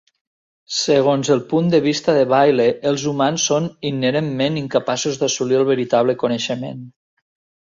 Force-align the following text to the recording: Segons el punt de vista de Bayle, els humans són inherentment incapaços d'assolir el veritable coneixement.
Segons 0.75 1.29
el 1.35 1.41
punt 1.51 1.67
de 1.73 1.81
vista 1.83 2.15
de 2.15 2.23
Bayle, 2.31 2.65
els 2.93 3.03
humans 3.11 3.45
són 3.51 3.69
inherentment 3.91 4.59
incapaços 4.63 5.21
d'assolir 5.23 5.61
el 5.63 5.69
veritable 5.73 6.17
coneixement. 6.25 6.83